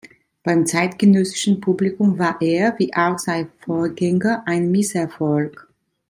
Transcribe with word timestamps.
Beim 0.41 0.65
zeitgenössischen 0.65 1.61
Publikum 1.61 2.17
war 2.17 2.41
er, 2.41 2.73
wie 2.79 2.91
auch 2.95 3.19
sein 3.19 3.49
Vorgänger, 3.59 4.41
ein 4.47 4.71
Misserfolg. 4.71 5.71